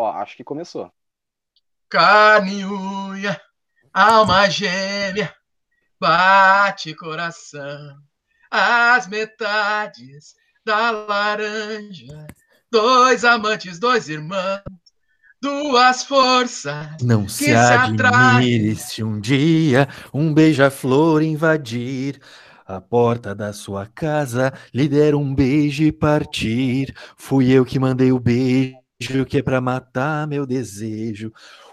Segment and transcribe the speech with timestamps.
[0.00, 0.90] Ó, acho que começou.
[1.86, 3.38] Carne, unha,
[3.92, 5.30] alma gêmea,
[6.00, 7.98] bate coração,
[8.50, 12.26] as metades da laranja,
[12.72, 14.62] dois amantes, dois irmãos,
[15.38, 16.96] duas forças.
[17.02, 22.18] Não se, se admire se um dia um beija-flor invadir
[22.66, 26.94] a porta da sua casa, lhe der um beijo e partir.
[27.18, 28.79] Fui eu que mandei o beijo
[29.26, 31.32] que é para matar meu desejo.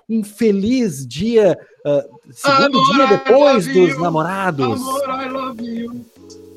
[0.09, 3.99] Um feliz dia, uh, segundo amor, dia depois dos you.
[3.99, 4.81] namorados.
[4.81, 6.05] Amor, I love you.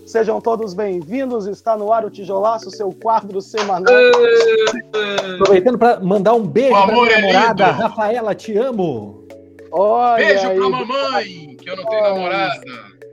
[0.06, 1.48] Sejam todos bem-vindos.
[1.48, 3.92] Está no ar o Tijolaço, seu quadro semanal.
[5.34, 9.26] Aproveitando para mandar um beijo para minha é namorada, é Rafaela, te amo.
[9.72, 12.60] Olha beijo para mamãe, que eu não tenho namorada.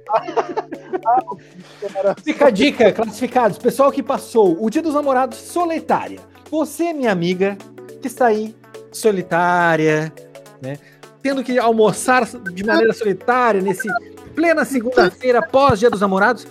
[2.23, 3.57] Fica a dica, classificados.
[3.57, 6.19] Pessoal que passou o Dia dos Namorados solitária.
[6.49, 7.57] Você, minha amiga,
[8.01, 8.55] que está aí
[8.91, 10.13] solitária,
[10.61, 10.77] né?
[11.21, 13.87] Tendo que almoçar de maneira solitária nesse
[14.35, 16.47] plena segunda-feira pós Dia dos Namorados,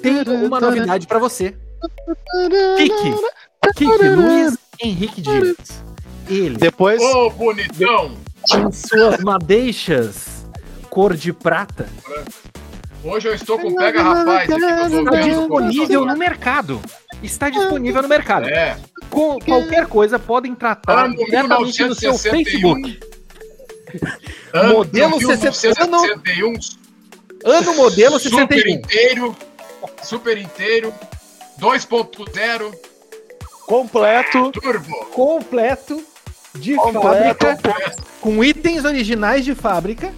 [0.00, 1.54] tenho uma novidade para você.
[2.76, 3.14] Kiki,
[3.76, 5.56] Kiki Luiz Henrique Dias.
[6.28, 6.56] Ele.
[6.56, 7.00] Depois.
[7.00, 8.16] Ô, oh, bonitão!
[8.50, 10.44] Com suas madeixas
[10.90, 11.88] cor de prata.
[13.04, 16.82] Hoje eu estou com pega rapaz aqui Está disponível no mercado.
[17.22, 18.48] Está disponível no mercado.
[18.48, 18.76] É.
[19.10, 23.00] Com qualquer coisa podem tratar ano diretamente no seu Facebook.
[24.52, 26.52] Ano modelo 61.
[27.44, 28.40] Ano modelo 61.
[28.40, 29.36] Super inteiro.
[30.02, 30.94] Super inteiro.
[31.60, 32.72] 2.0.
[33.66, 34.52] Completo.
[34.52, 35.06] Turbo.
[35.06, 36.04] Completo.
[36.54, 37.56] De completo, fábrica.
[37.56, 38.02] Completo.
[38.20, 40.12] Com itens originais de fábrica.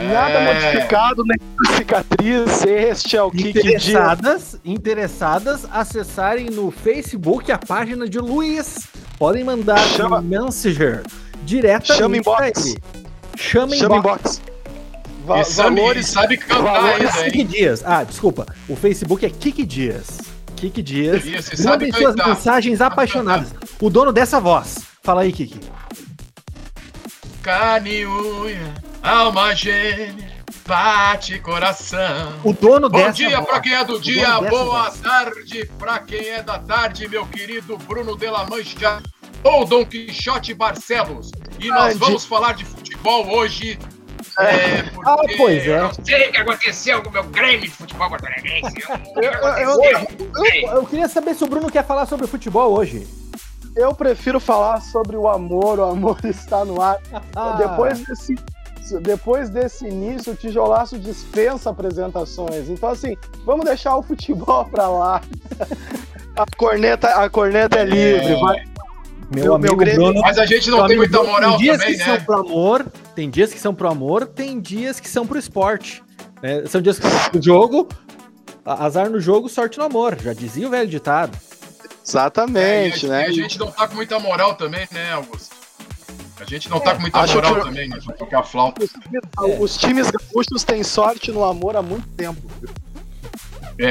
[0.00, 0.70] Nada é.
[0.70, 1.38] modificado, nem
[1.76, 2.64] cicatriz.
[2.64, 8.86] Este é o que interessadas, interessadas acessarem no Facebook a página de Luiz.
[9.18, 10.18] Podem mandar Chama.
[10.18, 11.02] um Messenger
[11.44, 12.74] diretamente Chama inbox.
[13.36, 14.42] Chama, Chama inbox.
[15.24, 17.82] Va valores, sabe cantar valores, ainda, Kiki Dias.
[17.84, 18.46] Ah, desculpa.
[18.68, 20.20] O Facebook é Kiki Dias.
[20.54, 21.24] Kiki Dias.
[21.64, 22.28] Mandem suas cantar.
[22.28, 23.48] mensagens apaixonadas.
[23.80, 24.78] O dono dessa voz.
[25.02, 25.58] Fala aí, Kiki.
[27.42, 30.32] Carne unha alma gêmea,
[30.66, 32.40] bate coração.
[32.42, 36.42] O dono Bom dessa dia para quem é do dia, boa tarde para quem é
[36.42, 39.00] da tarde, meu querido Bruno de la Mancha
[39.44, 41.30] ou Dom Quixote Barcelos.
[41.60, 43.78] E nós vamos falar de futebol hoje.
[44.38, 45.78] É, é ah, pois é.
[45.78, 48.74] Eu não sei o que aconteceu com o meu Grêmio de futebol catarinense.
[49.16, 53.06] eu, eu, eu, eu queria saber se o Bruno quer falar sobre futebol hoje.
[53.76, 56.98] Eu prefiro falar sobre o amor, o amor está no ar.
[57.34, 57.52] Ah.
[57.52, 58.34] Depois desse
[59.00, 62.68] depois desse início, o tijolaço dispensa apresentações.
[62.68, 65.20] Então, assim, vamos deixar o futebol para lá.
[66.36, 68.34] A corneta, a corneta é livre.
[68.34, 68.40] É.
[68.40, 68.64] Vai.
[69.34, 71.92] Meu, meu amigo meu Bruno, mas a gente não tem muita moral tem dias também,
[71.94, 72.04] que né?
[72.04, 76.02] são pro amor, tem dias que são pro amor, tem dias que são pro esporte.
[76.42, 77.88] É, são dias que são pro jogo,
[78.64, 80.16] azar no jogo, sorte no amor.
[80.22, 81.36] Já dizia o velho ditado.
[82.06, 83.22] Exatamente, é, né?
[83.22, 85.56] E a gente não tá com muita moral também, né, Augusto?
[86.38, 87.60] A gente não tá com muita moral que...
[87.62, 87.98] também, né?
[87.98, 88.84] De tocar flauta.
[88.84, 92.40] Os, os times gaúchos têm sorte no amor há muito tempo.
[93.78, 93.90] É,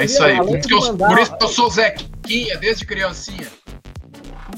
[0.00, 0.36] é isso aí.
[0.36, 1.08] Por, eu, mandar...
[1.08, 3.48] por isso que eu sou Zequinha desde criancinha.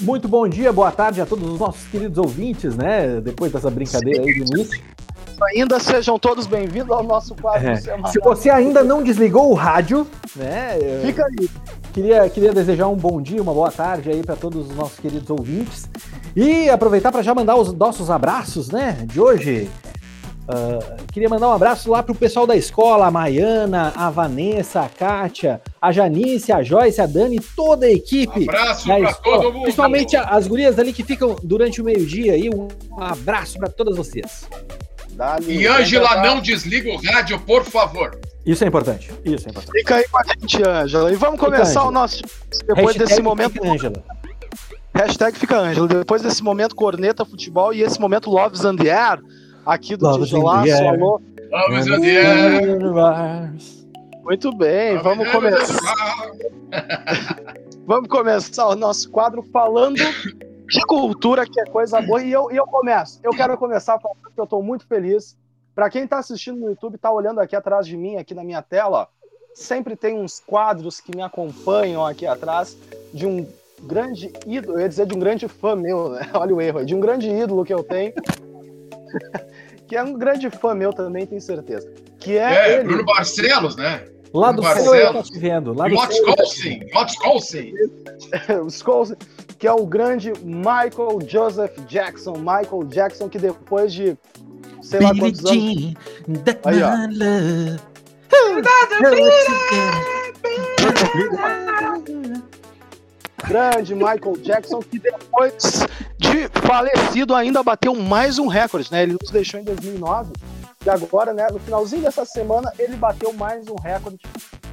[0.00, 3.20] Muito bom dia, boa tarde a todos os nossos queridos ouvintes, né?
[3.20, 4.28] Depois dessa brincadeira Sim.
[4.28, 4.82] aí do início.
[5.54, 7.76] Ainda sejam todos bem-vindos ao nosso quadro é.
[7.76, 10.78] Se você ainda não desligou o rádio, né?
[11.04, 11.50] Fica aí.
[11.92, 15.28] Queria, queria desejar um bom dia, uma boa tarde aí para todos os nossos queridos
[15.30, 15.88] ouvintes.
[16.36, 19.70] E aproveitar para já mandar os nossos abraços, né, de hoje.
[20.46, 24.88] Uh, queria mandar um abraço lá pro pessoal da escola, a Maiana, a Vanessa, a
[24.88, 28.42] Kátia, a Janice, a Joyce, a Dani, toda a equipe.
[28.42, 29.62] Abraço pra escola, todo mundo.
[29.62, 32.68] Principalmente as gurias ali que ficam durante o meio-dia e um
[32.98, 34.46] abraço para todas vocês.
[35.12, 38.16] Dali, e Ângela, não desliga o rádio, por favor.
[38.44, 39.10] Isso é importante.
[39.24, 39.72] Isso é importante.
[39.78, 41.12] Fica aí com a gente, Ângela.
[41.12, 42.22] E vamos começar o nosso.
[42.68, 43.60] Depois Hashtag desse momento.
[43.64, 44.04] Ângela.
[44.96, 45.86] Hashtag fica Ângelo.
[45.86, 49.22] Depois desse momento corneta futebol e esse momento Loves and the Air,
[49.66, 51.20] aqui do Tijolaço, alô.
[51.52, 53.52] Loves and the Air.
[54.24, 56.32] Muito bem, vamos começar.
[57.86, 62.22] vamos começar o nosso quadro falando de cultura, que é coisa boa.
[62.22, 63.20] E eu, e eu começo.
[63.22, 65.36] Eu quero começar falando que eu estou muito feliz.
[65.74, 68.62] Para quem está assistindo no YouTube, está olhando aqui atrás de mim, aqui na minha
[68.62, 69.08] tela,
[69.54, 72.74] sempre tem uns quadros que me acompanham aqui atrás
[73.12, 73.46] de um
[73.82, 76.28] grande ídolo, eu ia dizer de um grande fã meu, né?
[76.34, 78.12] Olha o erro aí, de um grande ídolo que eu tenho.
[79.86, 81.88] que é um grande fã meu também, tenho certeza.
[82.18, 82.84] Que é, é ele.
[82.84, 84.04] Bruno Barcelos, né?
[84.34, 85.72] Lá do céu eu tô te vendo.
[85.72, 85.94] Lá do.
[85.94, 87.72] Wisconsin,
[89.58, 92.34] que é o grande Michael Joseph Jackson.
[92.36, 94.18] Michael Jackson, que depois de
[94.82, 95.94] sei lá quantos anos.
[96.64, 96.90] Aí, ó.
[103.46, 105.86] Grande Michael Jackson, que depois
[106.18, 109.04] de falecido ainda bateu mais um recorde, né?
[109.04, 110.32] Ele nos deixou em 2009
[110.86, 114.18] e agora, né, no finalzinho dessa semana, ele bateu mais um recorde,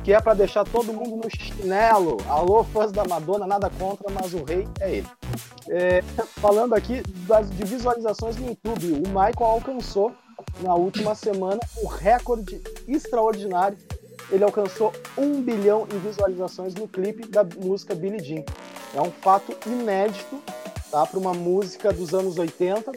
[0.03, 2.17] que é para deixar todo mundo no chinelo.
[2.27, 5.07] Alô, fãs da Madonna, nada contra, mas o rei é ele.
[5.69, 6.03] É,
[6.39, 10.13] falando aqui das, de visualizações no YouTube, o Michael alcançou
[10.61, 13.77] na última semana um recorde extraordinário
[14.29, 18.43] ele alcançou um bilhão em visualizações no clipe da música Billie Jean.
[18.93, 20.41] É um fato inédito
[20.91, 22.91] tá, para uma música dos anos 80.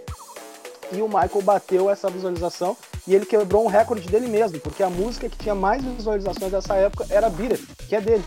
[0.92, 2.76] E o Michael bateu essa visualização
[3.08, 6.74] e ele quebrou um recorde dele mesmo, porque a música que tinha mais visualizações dessa
[6.74, 8.24] época era Beat que é dele.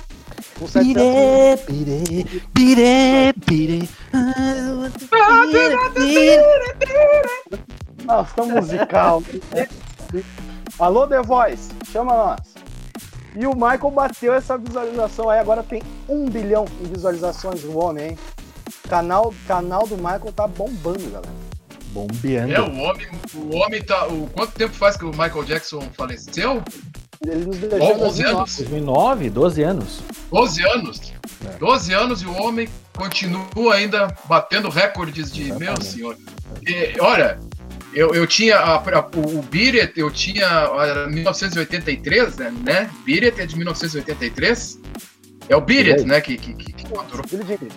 [1.68, 2.24] Bire,
[2.54, 3.90] bire, bire, bire.
[8.06, 9.24] Nossa, musical.
[10.80, 12.49] Alô, The Voice, chama nós.
[13.36, 18.10] E o Michael bateu essa visualização aí, agora tem um bilhão em visualizações do homem,
[18.10, 18.18] hein?
[18.88, 21.30] Canal, canal do Michael tá bombando, galera.
[21.92, 22.54] Bombeando.
[22.54, 24.08] É, o homem, o homem tá.
[24.08, 26.64] O, quanto tempo faz que o Michael Jackson faleceu?
[27.26, 28.58] Ele nos deixou em 11 anos.
[28.58, 30.00] 2009, 12 anos.
[30.32, 31.14] 12 anos.
[31.46, 31.58] É.
[31.58, 35.44] 12 anos e o homem continua ainda batendo recordes de.
[35.44, 35.72] Exatamente.
[35.72, 36.18] Meu senhor.
[36.66, 37.40] E, olha,
[37.94, 42.54] eu, eu tinha a, a, o Biret, eu tinha era 1983, né?
[42.64, 42.90] né?
[43.04, 44.80] Biret é de 1983.
[45.48, 46.22] É o Biret, né?
[46.22, 46.86] Que, que, que, que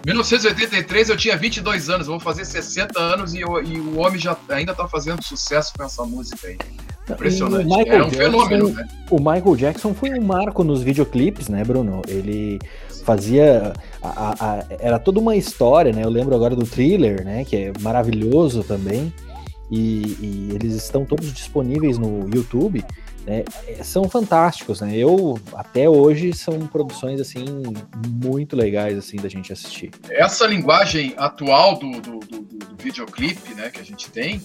[0.04, 4.36] 1983 eu tinha 22 anos, vou fazer 60 anos e, eu, e o homem já
[4.50, 6.58] ainda tá fazendo sucesso com essa música aí.
[7.08, 7.64] Impressionante.
[7.64, 8.86] É um Jackson, fenômeno, né?
[9.10, 12.02] O Michael Jackson foi um marco nos videoclipes, né, Bruno?
[12.06, 12.58] Ele
[13.04, 13.72] fazia.
[14.02, 16.04] A, a, era toda uma história, né?
[16.04, 17.44] Eu lembro agora do thriller, né?
[17.44, 19.12] Que é maravilhoso também
[19.72, 22.84] e, e eles estão todos disponíveis no YouTube.
[23.24, 23.44] Né,
[23.84, 24.96] são fantásticos, né?
[24.96, 27.44] Eu até hoje são produções assim
[28.08, 29.92] muito legais assim da gente assistir.
[30.10, 34.42] Essa linguagem atual do, do, do, do videoclipe, né, que a gente tem,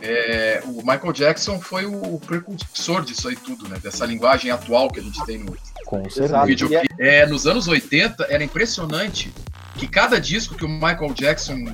[0.00, 3.78] é, o Michael Jackson foi o precursor disso aí tudo, né?
[3.82, 5.56] Dessa linguagem atual que a gente tem no,
[5.86, 6.44] Com certeza.
[6.44, 6.94] videoclipe.
[6.98, 9.32] É, nos anos 80 era impressionante
[9.76, 11.64] que cada disco que o Michael Jackson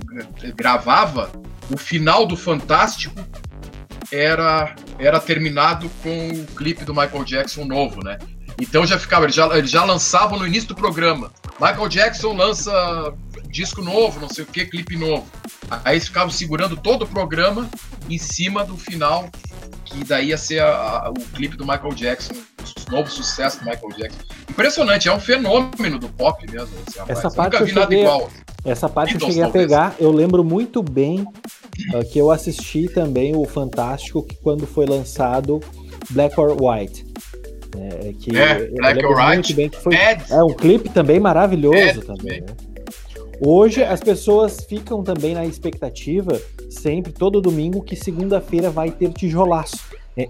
[0.43, 1.31] eh, gravava,
[1.71, 3.15] o final do Fantástico
[4.13, 8.19] era era terminado com o clipe do Michael Jackson novo, né?
[8.61, 11.33] Então já ficava, eles já, eles já lançavam no início do programa.
[11.61, 13.13] Michael Jackson lança
[13.49, 15.27] disco novo, não sei o que, clipe novo.
[15.85, 17.69] Aí eles ficavam segurando todo o programa
[18.09, 19.29] em cima do final,
[19.85, 23.65] que daí ia ser a, a, o clipe do Michael Jackson, o novo sucesso do
[23.65, 24.21] Michael Jackson.
[24.49, 26.75] Impressionante, é um fenômeno do pop mesmo.
[27.09, 28.05] Essa parte eu cheguei,
[28.65, 31.27] Essa parte eu cheguei a pegar, eu lembro muito bem
[31.95, 35.61] uh, que eu assisti também o Fantástico que quando foi lançado
[36.11, 37.05] Black or White.
[37.77, 39.55] É, que é, Black or White.
[39.55, 42.41] Bem que foi, é um clipe também maravilhoso também.
[42.41, 42.47] Né?
[43.41, 46.41] Hoje as pessoas ficam também na expectativa,
[46.71, 49.77] sempre, todo domingo, que segunda-feira vai ter tijolaço.
[50.17, 50.29] É,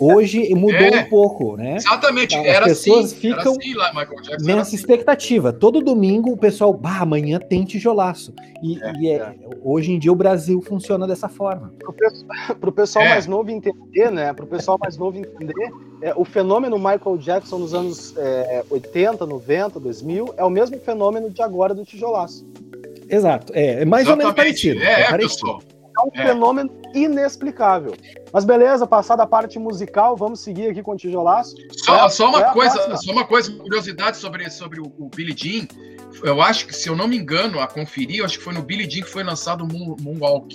[0.00, 1.76] hoje mudou é, um pouco, né?
[1.76, 3.92] Exatamente, As era pessoas assim, ficam assim lá,
[4.40, 4.76] nessa assim.
[4.76, 5.52] expectativa.
[5.52, 8.32] Todo domingo o pessoal, bah, amanhã tem tijolaço.
[8.62, 9.34] E, é, e é, é.
[9.62, 11.72] hoje em dia o Brasil funciona dessa forma.
[12.58, 13.10] Para o pessoal é.
[13.10, 14.32] mais novo entender, né?
[14.32, 15.70] Para o pessoal mais novo entender,
[16.16, 18.14] o fenômeno Michael Jackson nos anos
[18.70, 22.46] 80, 90, 2000 é o mesmo fenômeno de agora do tijolaço.
[23.08, 24.10] Exato, é, mais Exatamente.
[24.10, 24.82] ou menos parecido.
[24.82, 25.44] É, parecido.
[25.44, 25.75] pessoal é
[26.06, 26.26] um é.
[26.26, 27.94] fenômeno inexplicável.
[28.32, 31.56] Mas beleza, passada a parte musical, vamos seguir aqui com o tijolaço.
[31.72, 35.34] Só, é, só uma é coisa, só uma coisa, curiosidade sobre, sobre o, o Billy
[35.36, 35.66] Jean.
[36.22, 38.62] Eu acho que, se eu não me engano, a conferir, eu acho que foi no
[38.62, 40.54] Billy Jean que foi lançado o Moon, Moonwalk.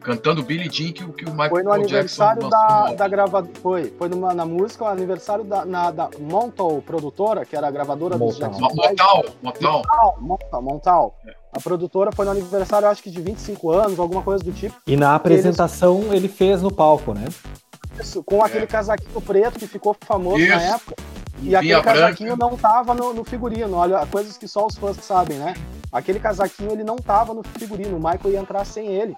[0.00, 3.52] Cantando Billy Jean que, que o Michael Foi no aniversário da, da gravadora.
[3.60, 7.70] Foi, foi numa, na música, o aniversário da, na, da Montal produtora, que era a
[7.70, 8.60] gravadora dos Jackson.
[8.60, 10.16] Montal, Montal.
[10.18, 11.14] Montal, Montal.
[11.26, 11.34] É.
[11.52, 14.74] A produtora foi no aniversário, acho que de 25 anos, alguma coisa do tipo.
[14.86, 16.12] E na apresentação eles...
[16.12, 17.26] ele fez no palco, né?
[18.00, 18.68] Isso, com aquele é.
[18.68, 20.54] casaquinho preto que ficou famoso Isso.
[20.54, 20.94] na época.
[21.42, 22.50] E aquele casaquinho branca.
[22.50, 23.76] não tava no, no, figurino.
[23.76, 25.54] Olha, coisas que só os fãs sabem, né?
[25.90, 27.96] Aquele casaquinho ele não tava no figurino.
[27.96, 29.16] O Michael ia entrar sem ele.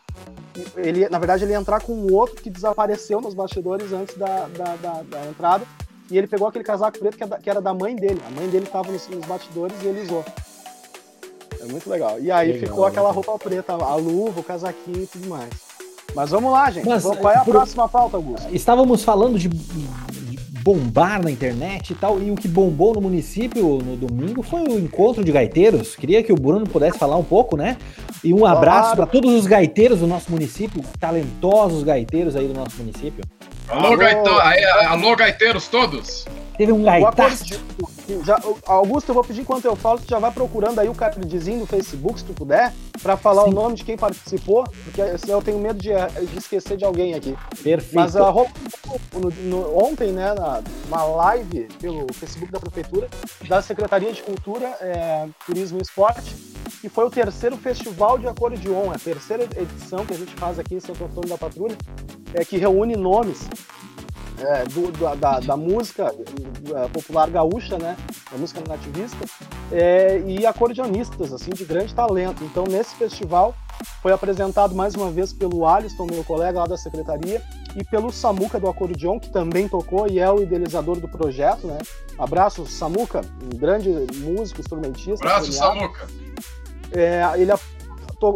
[0.76, 4.46] Ele na verdade, ele ia entrar com um outro que desapareceu nos bastidores antes da,
[4.48, 5.64] da, da, da entrada.
[6.10, 8.20] E ele pegou aquele casaco preto que, é que era da mãe dele.
[8.26, 10.24] A mãe dele tava nos, nos bastidores e ele usou.
[11.60, 12.20] É muito legal.
[12.20, 15.50] E aí legal, ficou aquela roupa preta, a luva, o casaquinho e tudo mais.
[16.14, 16.86] Mas vamos lá, gente.
[16.86, 17.52] Mas, Qual é a por...
[17.52, 18.46] próxima pauta, Augusto?
[18.54, 19.48] Estávamos falando de
[20.62, 22.20] bombar na internet e tal.
[22.22, 25.96] E o que bombou no município no domingo foi o encontro de gaiteiros.
[25.96, 27.76] Queria que o Bruno pudesse falar um pouco, né?
[28.22, 32.76] E um abraço para todos os gaiteiros do nosso município, talentosos gaiteiros aí do nosso
[32.78, 33.24] município.
[33.68, 34.30] Alô, gaito...
[34.88, 36.24] Alô gaiteiros todos!
[36.62, 37.60] Teve um gaitaço.
[38.24, 41.58] Já, Augusto, eu vou pedir enquanto eu falo, tu já vai procurando aí o cardzinho
[41.58, 43.50] no Facebook, se tu puder, para falar Sim.
[43.50, 47.36] o nome de quem participou, porque eu tenho medo de, de esquecer de alguém aqui.
[47.64, 47.94] Perfeito.
[47.94, 53.08] Mas a no, no, ontem, né, na, uma live pelo Facebook da Prefeitura,
[53.48, 56.32] da Secretaria de Cultura, é, Turismo e Esporte,
[56.80, 60.76] que foi o terceiro festival de acordeon, a terceira edição que a gente faz aqui
[60.76, 61.76] em Santo Antônio da Patrulha,
[62.34, 63.48] é, que reúne nomes
[64.42, 66.14] é, do, da, da, música
[66.74, 67.96] é, popular gaúcha, né?
[68.30, 69.24] Da música nativista,
[69.70, 72.42] é, e acordeonistas, assim, de grande talento.
[72.44, 73.54] Então, nesse festival,
[74.02, 77.42] foi apresentado mais uma vez pelo Alisson, meu colega lá da secretaria,
[77.76, 81.78] e pelo Samuca do acordeon, que também tocou e é o idealizador do projeto, né?
[82.18, 85.24] Abraço, Samuca, um grande músico, instrumentista.
[85.24, 86.06] Abraço, Samuca!
[86.90, 87.52] É, ele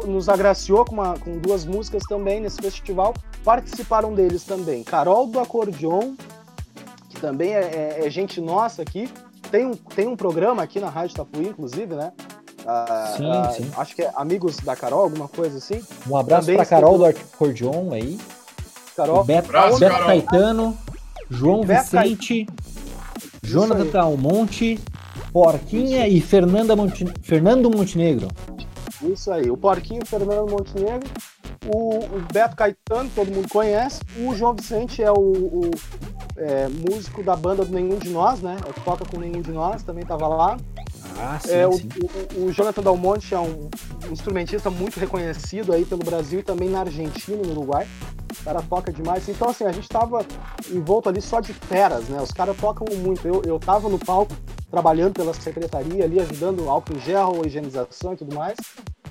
[0.07, 3.15] nos agraciou com, uma, com duas músicas também nesse festival.
[3.47, 6.17] Participaram deles também Carol do Acordeon,
[7.09, 9.09] que também é, é, é gente nossa aqui.
[9.53, 12.13] Tem um, tem um programa aqui na Rádio Tapuí, inclusive, né?
[12.67, 13.71] Ah, sim, ah, sim.
[13.77, 15.81] Acho que é Amigos da Carol, alguma coisa assim.
[16.11, 18.19] Um abraço para Carol do Acordeon aí.
[18.97, 19.21] Carol.
[19.21, 20.07] O Beto, abraço, Beto Carol.
[20.09, 20.79] Caetano,
[21.31, 22.49] João Beto Vicente,
[23.45, 24.81] Jonathan Almonte,
[25.33, 27.05] Porquinha e Fernanda Monte...
[27.23, 28.27] Fernando Montenegro.
[29.03, 29.49] Isso aí.
[29.49, 31.09] O Porquinho, Fernando Montenegro,
[31.67, 34.01] o, o, Beto Caetano, todo mundo conhece.
[34.19, 35.71] O João Vicente é o, o
[36.37, 38.57] é, músico da banda do Nenhum de Nós, né?
[38.67, 40.57] É, toca com Nenhum de Nós, também estava lá.
[41.19, 41.89] Ah, sim, é, sim.
[42.37, 43.69] O, o, o, Jonathan Dalmonte é um,
[44.09, 47.87] um, instrumentista muito reconhecido aí pelo Brasil e também na Argentina e no Uruguai.
[48.41, 49.29] O cara toca demais.
[49.29, 50.25] Então, assim, a gente tava
[50.71, 52.21] envolto ali só de feras, né?
[52.21, 53.27] Os caras tocam muito.
[53.27, 54.35] Eu, eu tava no palco
[54.71, 58.57] trabalhando pela secretaria ali, ajudando álcool em gel, higienização e tudo mais.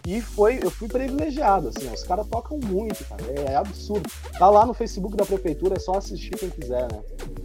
[0.06, 4.08] E foi, eu fui privilegiado, assim, os caras tocam muito, cara, é, é, absurdo.
[4.38, 7.00] Tá lá no Facebook da prefeitura, é só assistir quem quiser, né?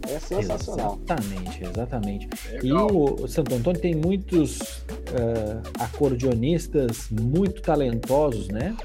[0.07, 0.99] É sensacional.
[1.03, 2.29] Exatamente, exatamente.
[2.51, 2.63] Legal.
[2.63, 8.75] E o, o, Santo Antônio tem muitos uh, acordeonistas muito talentosos, né?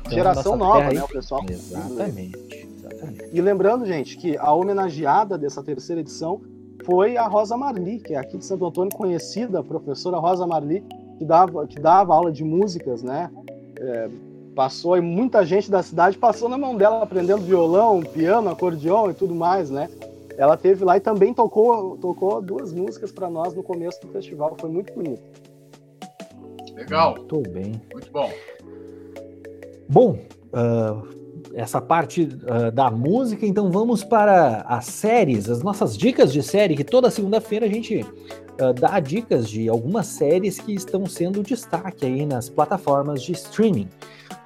[0.00, 0.94] Então, Geração nova, aí...
[0.94, 1.44] né, o pessoal?
[1.48, 3.28] Exatamente, exatamente.
[3.32, 6.40] E lembrando, gente, que a homenageada dessa terceira edição
[6.84, 10.82] foi a Rosa Marli, que é aqui de Santo Antônio, conhecida, a professora Rosa Marli,
[11.20, 13.30] que dava, que dava aula de músicas, né?
[13.78, 14.08] É,
[14.54, 19.14] passou e muita gente da cidade passou na mão dela aprendendo violão, piano, acordeão e
[19.14, 19.90] tudo mais, né?
[20.38, 24.56] Ela teve lá e também tocou, tocou duas músicas para nós no começo do festival,
[24.58, 25.20] foi muito bonito.
[26.74, 27.16] Legal.
[27.16, 27.82] Muito bem.
[27.92, 28.30] Muito bom.
[29.86, 30.18] Bom,
[30.54, 31.06] uh,
[31.52, 36.74] essa parte uh, da música, então vamos para as séries, as nossas dicas de série,
[36.74, 38.06] que toda segunda-feira a gente
[38.60, 43.88] uh, dá dicas de algumas séries que estão sendo destaque aí nas plataformas de streaming.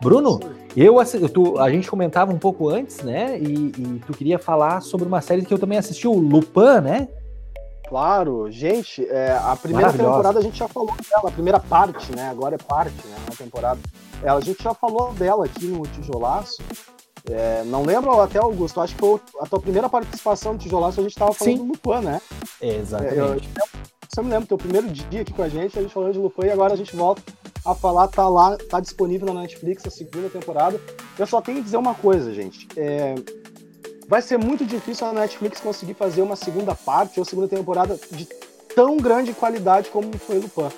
[0.00, 0.40] Bruno,
[0.76, 0.96] eu,
[1.28, 3.38] tu, a gente comentava um pouco antes, né?
[3.38, 7.08] E, e, tu queria falar sobre uma série que eu também assisti, o Lupin, né?
[7.88, 12.28] Claro, gente, é, a primeira temporada a gente já falou dela, a primeira parte, né?
[12.28, 13.16] Agora é parte, né?
[13.28, 13.80] Na temporada.
[14.22, 16.62] É, a gente já falou dela aqui no Tijolaço.
[17.30, 21.02] É, não lembro até, Augusto, acho que foi a tua primeira participação no Tijolaço, a
[21.02, 21.66] gente estava falando Sim.
[21.66, 22.20] do Lupin, né?
[22.60, 23.18] Exatamente.
[23.18, 23.73] É, eu,
[24.14, 26.46] você me lembra, teu primeiro dia aqui com a gente, a gente falou de Lupin
[26.46, 27.20] e agora a gente volta
[27.64, 30.80] a falar, tá lá, tá disponível na Netflix a segunda temporada.
[31.18, 32.68] Eu só tenho que dizer uma coisa, gente.
[32.76, 33.16] É,
[34.06, 38.24] vai ser muito difícil a Netflix conseguir fazer uma segunda parte ou segunda temporada de
[38.72, 40.72] tão grande qualidade como foi Lupin.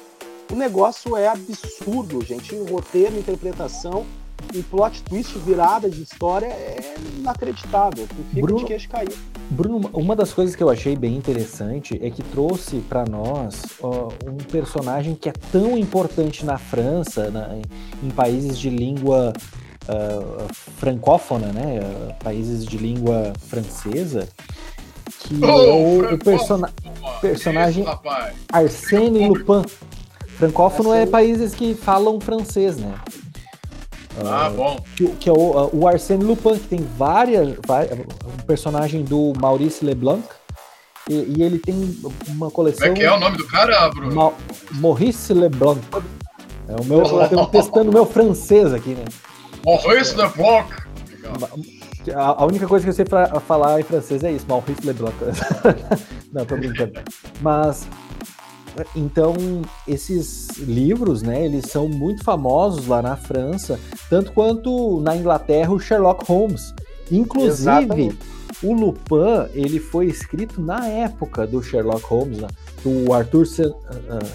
[0.50, 2.54] O negócio é absurdo, gente.
[2.54, 4.06] O roteiro, interpretação,
[4.54, 8.06] um plot twist, virada de história é inacreditável.
[8.08, 9.14] Tu fica Bruno, de queixo caído.
[9.50, 14.08] Bruno, uma das coisas que eu achei bem interessante é que trouxe para nós ó,
[14.26, 17.62] um personagem que é tão importante na França, na, em,
[18.02, 19.32] em países de língua
[19.88, 21.80] uh, francófona, né?
[21.80, 24.28] Uh, países de língua francesa,
[25.20, 26.72] que Oh, é o, o persona-
[27.20, 28.00] personagem Isso.
[28.52, 29.62] Arsène Lupin.
[30.38, 32.94] Francófono é Arsène- países que falam francês, né?
[34.24, 34.76] Ah, bom.
[34.96, 40.22] que, que é o, o Arsène Lupin, que tem várias, um personagem do Maurice Leblanc,
[41.08, 41.96] e, e ele tem
[42.28, 42.86] uma coleção.
[42.88, 44.14] Como é que é o nome do cara, Bruno?
[44.14, 44.32] Ma-
[44.72, 45.80] Maurice Leblanc.
[46.68, 49.04] É o meu, eu testando o meu francês aqui, né?
[49.64, 50.68] Maurice Leblanc.
[51.10, 51.34] Legal.
[52.14, 53.04] A, a única coisa que eu sei
[53.46, 55.14] falar em francês é isso, Maurice Leblanc.
[56.32, 56.92] Não, tô brincando.
[57.40, 57.86] Mas
[58.94, 59.34] então
[59.86, 63.78] esses livros, né, eles são muito famosos lá na França,
[64.10, 66.74] tanto quanto na Inglaterra o Sherlock Holmes.
[67.10, 68.18] Inclusive, Exatamente.
[68.62, 72.48] o Lupin ele foi escrito na época do Sherlock Holmes, né?
[72.82, 74.26] do Arthur Sir, uh,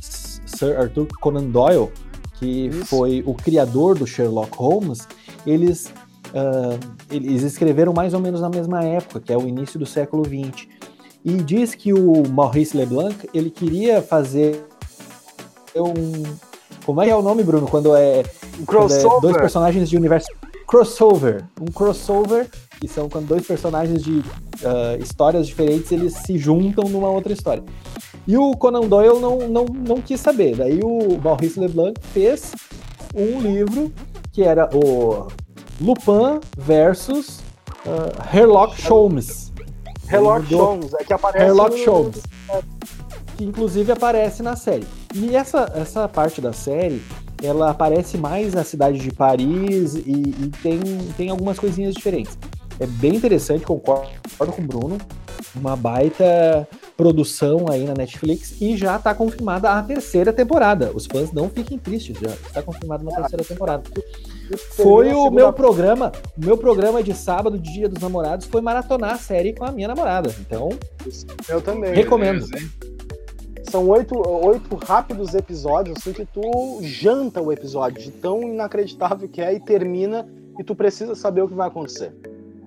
[0.00, 1.90] Sir Arthur Conan Doyle,
[2.38, 2.86] que Isso.
[2.86, 5.06] foi o criador do Sherlock Holmes.
[5.46, 5.92] Eles
[6.34, 6.78] uh,
[7.10, 10.66] eles escreveram mais ou menos na mesma época, que é o início do século XX.
[11.24, 14.66] E diz que o Maurice Leblanc ele queria fazer
[15.74, 15.94] um
[16.84, 17.66] como é que é o nome, Bruno?
[17.66, 18.22] Quando é,
[18.66, 20.26] quando é dois personagens de universo
[20.66, 21.44] crossover.
[21.60, 27.08] Um crossover, que são quando dois personagens de uh, histórias diferentes eles se juntam numa
[27.08, 27.64] outra história.
[28.26, 30.56] E o Conan Doyle não, não, não quis saber.
[30.56, 32.52] Daí o Maurice Leblanc fez
[33.14, 33.90] um livro
[34.32, 35.28] que era o
[35.80, 37.40] Lupin versus
[37.86, 39.53] uh, Sherlock Holmes.
[40.08, 41.92] Sherlock Holmes, é que aparece Sherlock no...
[41.92, 42.22] Holmes.
[43.36, 44.86] Que inclusive aparece na série.
[45.14, 47.02] E essa, essa parte da série
[47.42, 50.80] ela aparece mais na cidade de Paris e, e, tem,
[51.16, 52.38] tem algumas coisinhas diferentes.
[52.80, 54.98] É bem interessante, concordo com o Bruno.
[55.54, 60.90] Uma baita produção aí na Netflix e já está confirmada a terceira temporada.
[60.94, 63.82] Os fãs não fiquem tristes, já está confirmada uma terceira temporada.
[64.76, 69.18] Foi o meu programa, o meu programa de sábado, Dia dos Namorados, foi maratonar a
[69.18, 70.34] série com a minha namorada.
[70.40, 70.68] Então,
[71.48, 71.94] eu também.
[71.94, 72.46] Recomendo
[73.74, 79.40] são oito, oito rápidos episódios, assim, que tu janta o episódio, de tão inacreditável que
[79.40, 82.14] é, e termina, e tu precisa saber o que vai acontecer.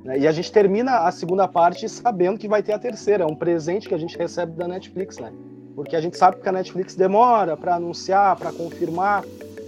[0.04, 0.20] Né?
[0.20, 3.24] E a gente termina a segunda parte sabendo que vai ter a terceira.
[3.24, 5.32] É um presente que a gente recebe da Netflix, né?
[5.76, 9.24] Porque a gente sabe que a Netflix demora para anunciar, para confirmar.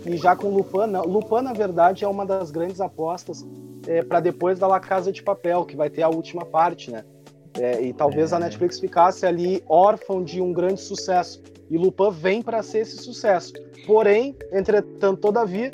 [0.06, 1.04] E já com Lupin, não.
[1.04, 3.46] Lupin, na verdade, é uma das grandes apostas
[3.88, 7.04] é, para depois da La Casa de Papel, que vai ter a última parte, né?
[7.58, 8.36] É, e talvez é.
[8.36, 11.42] a Netflix ficasse ali órfão de um grande sucesso.
[11.70, 13.54] E Lupin vem para ser esse sucesso.
[13.86, 15.72] Porém, entretanto, todavia,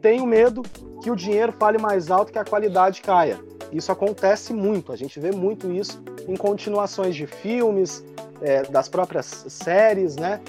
[0.00, 0.62] tenho medo
[1.02, 3.38] que o dinheiro fale mais alto que a qualidade caia.
[3.72, 8.04] Isso acontece muito, a gente vê muito isso em continuações de filmes,
[8.40, 10.40] é, das próprias séries, né?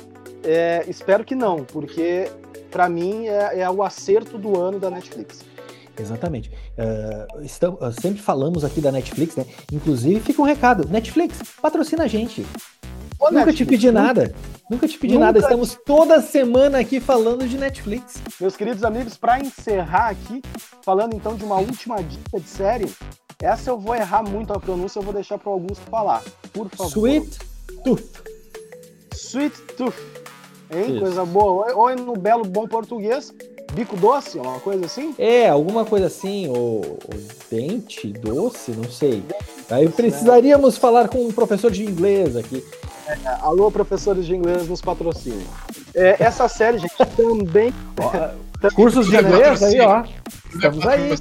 [0.44, 2.30] É, espero que não, porque
[2.78, 5.44] para mim é, é o acerto do ano da Netflix.
[6.00, 6.52] Exatamente.
[6.78, 9.48] Uh, estamos, uh, sempre falamos aqui da Netflix, né?
[9.74, 12.46] Inclusive, fica um recado: Netflix, patrocina a gente.
[13.20, 14.32] Ô, Nunca Netflix, te pedi nada.
[14.70, 15.26] Nunca te pedi Nunca...
[15.26, 15.40] nada.
[15.40, 18.22] Estamos toda semana aqui falando de Netflix.
[18.40, 20.44] Meus queridos amigos, para encerrar aqui,
[20.84, 22.94] falando então de uma última dica de série,
[23.42, 26.22] essa eu vou errar muito a pronúncia, eu vou deixar para alguns falar.
[26.54, 26.92] Por favor.
[26.92, 27.40] Sweet
[27.84, 28.24] Tooth.
[29.16, 30.17] Sweet Tooth.
[30.72, 30.92] Hein?
[30.92, 31.00] Isso.
[31.00, 31.74] Coisa boa.
[31.74, 33.34] Ou no belo bom português,
[33.74, 35.14] bico doce, uma coisa assim?
[35.18, 37.00] É, alguma coisa assim, ou,
[37.50, 39.24] dente doce, não sei.
[39.70, 40.80] Aí precisaríamos né?
[40.80, 42.64] falar com um professor de inglês aqui.
[43.08, 45.48] É, alô, professores de inglês, nos patrocinem.
[45.96, 47.74] É, essa série, gente, também.
[48.76, 50.04] Cursos de inglês aí, ó.
[50.54, 51.14] Estamos aí.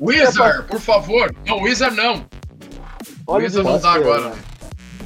[0.00, 1.34] Wizard, por favor.
[1.46, 2.26] Não, Wizard não.
[3.26, 4.28] Olha Wizard não dá agora.
[4.30, 4.36] Né?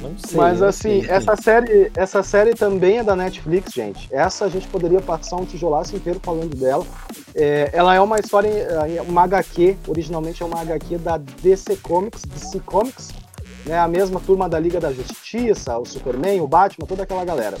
[0.01, 0.37] Não sei.
[0.37, 4.07] Mas assim, sei, essa série, essa série também é da Netflix, gente.
[4.11, 6.85] Essa a gente poderia passar um tijolaço inteiro falando dela.
[7.35, 12.23] É, ela é uma história, é, uma HQ, originalmente é uma HQ da DC Comics,
[12.23, 13.09] DC Comics,
[13.65, 13.77] né?
[13.77, 17.57] A mesma turma da Liga da Justiça, o Superman, o Batman, toda aquela galera.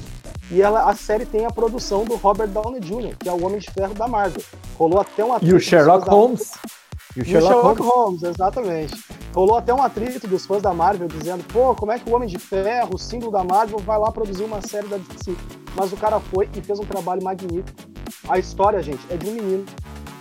[0.51, 3.59] E ela, a série tem a produção do Robert Downey Jr., que é o Homem
[3.59, 4.41] de Ferro da Marvel.
[4.77, 6.51] Rolou até uma E o Sherlock Holmes.
[6.51, 6.78] Da...
[7.15, 8.21] E o Sherlock, Sherlock Holmes.
[8.21, 8.23] Holmes.
[8.23, 9.03] exatamente.
[9.33, 12.27] Rolou até um atrito dos fãs da Marvel dizendo: pô, como é que o Homem
[12.27, 15.35] de Ferro, o símbolo da Marvel, vai lá produzir uma série da DC?
[15.75, 17.79] Mas o cara foi e fez um trabalho magnífico.
[18.27, 19.65] A história, gente, é de um menino.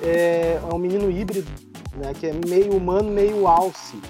[0.03, 1.51] É, é um menino híbrido,
[1.97, 4.01] né, que é meio humano, meio alce.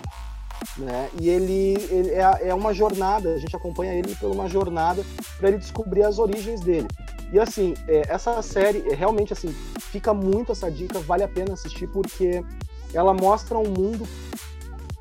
[0.76, 1.08] Né?
[1.20, 5.04] E ele, ele é, é, uma jornada, a gente acompanha ele por uma jornada
[5.38, 6.86] para ele descobrir as origens dele.
[7.32, 9.54] E assim, é, essa série é, realmente assim
[9.90, 12.44] fica muito essa dica, vale a pena assistir porque
[12.92, 14.06] ela mostra um mundo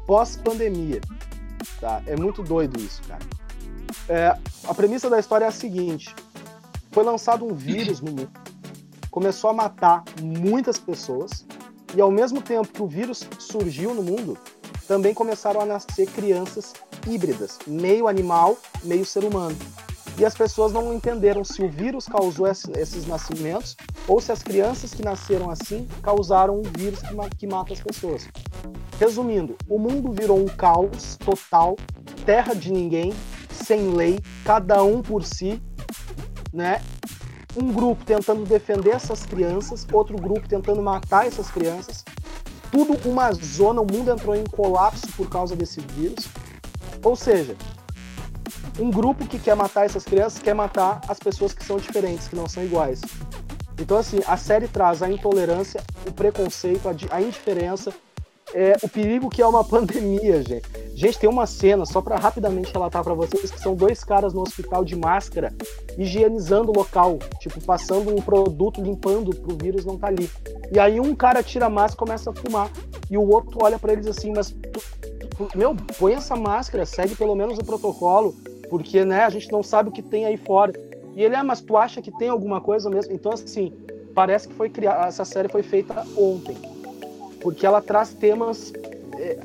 [0.06, 1.02] pós-pandemia.
[1.80, 2.02] Tá?
[2.06, 3.22] É muito doido isso, cara.
[4.10, 6.14] É, a premissa da história é a seguinte:
[6.92, 8.32] foi lançado um vírus no mundo,
[9.12, 11.46] começou a matar muitas pessoas,
[11.96, 14.38] e ao mesmo tempo que o vírus surgiu no mundo,
[14.88, 16.74] também começaram a nascer crianças
[17.06, 19.58] híbridas, meio animal, meio ser humano
[20.18, 23.78] e as pessoas não entenderam se o vírus causou esses nascimentos
[24.08, 27.00] ou se as crianças que nasceram assim causaram um vírus
[27.38, 28.28] que mata as pessoas.
[29.00, 31.76] Resumindo, o mundo virou um caos total,
[32.26, 33.14] terra de ninguém,
[33.52, 35.62] sem lei, cada um por si,
[36.52, 36.82] né?
[37.56, 42.04] Um grupo tentando defender essas crianças, outro grupo tentando matar essas crianças.
[42.72, 46.28] Tudo uma zona, o mundo entrou em colapso por causa desse vírus.
[47.04, 47.56] Ou seja,
[48.80, 52.36] um grupo que quer matar essas crianças quer matar as pessoas que são diferentes, que
[52.36, 53.02] não são iguais.
[53.80, 57.94] Então, assim, a série traz a intolerância, o preconceito, a, indiferença,
[58.54, 60.68] é, o perigo que é uma pandemia, gente.
[60.96, 64.42] Gente, tem uma cena, só para rapidamente relatar para vocês, que são dois caras no
[64.42, 65.54] hospital de máscara,
[65.96, 70.30] higienizando o local, tipo, passando um produto, limpando pro vírus não tá ali.
[70.72, 72.72] E aí um cara tira a máscara começa a fumar.
[73.12, 74.56] E o outro olha para eles assim, mas
[75.56, 78.36] meu, põe essa máscara, segue pelo menos o protocolo,
[78.70, 80.74] porque né, a gente não sabe o que tem aí fora.
[81.16, 83.14] E ele, ah, mas tu acha que tem alguma coisa mesmo?
[83.14, 83.74] Então, assim,
[84.14, 85.08] parece que foi criada.
[85.08, 86.56] Essa série foi feita ontem.
[87.42, 88.74] Porque ela traz temas.
[89.18, 89.40] É,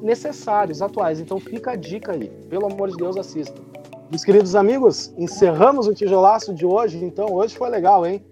[0.00, 1.20] necessários, atuais.
[1.20, 2.28] Então fica a dica aí.
[2.48, 3.54] Pelo amor de Deus, assista.
[4.10, 7.04] Meus queridos amigos, encerramos o tijolaço de hoje.
[7.04, 8.24] Então, hoje foi legal, hein?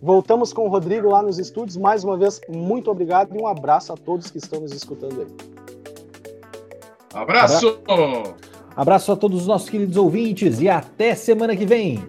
[0.00, 1.76] Voltamos com o Rodrigo lá nos estúdios.
[1.76, 5.26] Mais uma vez, muito obrigado e um abraço a todos que estão nos escutando aí.
[7.14, 7.80] Abraço!
[7.86, 12.02] Abraço a todos os nossos queridos ouvintes e até semana que vem.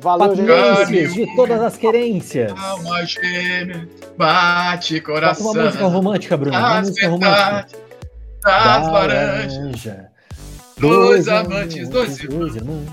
[0.00, 1.14] Valeu, gente.
[1.14, 2.52] de todas as querências.
[2.58, 5.46] Alma gêmea, bate coração.
[5.46, 6.58] Bota uma música romântica, Bruno.
[6.58, 7.78] Uma música romântica
[8.42, 10.12] das laranjas.
[10.78, 12.88] Dois amantes, dois irmãos.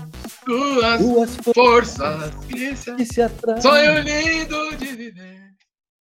[0.46, 3.60] Duas, duas forças que se, que se atraem.
[3.60, 5.49] Sonho lindo